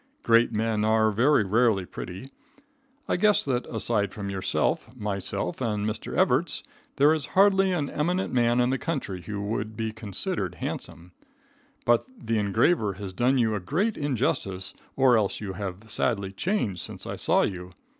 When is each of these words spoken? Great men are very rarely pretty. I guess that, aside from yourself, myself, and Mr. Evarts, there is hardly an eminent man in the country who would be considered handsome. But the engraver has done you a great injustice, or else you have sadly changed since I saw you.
Great 0.23 0.51
men 0.51 0.83
are 0.83 1.11
very 1.11 1.43
rarely 1.43 1.85
pretty. 1.85 2.27
I 3.07 3.17
guess 3.17 3.43
that, 3.45 3.67
aside 3.67 4.11
from 4.11 4.31
yourself, 4.31 4.89
myself, 4.95 5.61
and 5.61 5.85
Mr. 5.85 6.17
Evarts, 6.17 6.63
there 6.95 7.13
is 7.13 7.27
hardly 7.37 7.71
an 7.71 7.87
eminent 7.91 8.33
man 8.33 8.59
in 8.59 8.71
the 8.71 8.79
country 8.79 9.21
who 9.21 9.39
would 9.39 9.77
be 9.77 9.91
considered 9.91 10.55
handsome. 10.55 11.11
But 11.85 12.05
the 12.17 12.39
engraver 12.39 12.93
has 12.93 13.13
done 13.13 13.37
you 13.37 13.53
a 13.53 13.59
great 13.59 13.95
injustice, 13.95 14.73
or 14.95 15.17
else 15.19 15.39
you 15.39 15.53
have 15.53 15.91
sadly 15.91 16.31
changed 16.31 16.81
since 16.81 17.05
I 17.05 17.15
saw 17.15 17.43
you. 17.43 17.71